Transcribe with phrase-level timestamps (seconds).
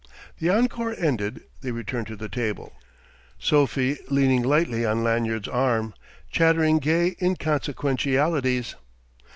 [0.39, 2.73] The encore ended; they returned to the table,
[3.37, 5.93] Sophie leaning lightly on Lanyard's arm,
[6.31, 8.73] chattering gay inconsequentialities.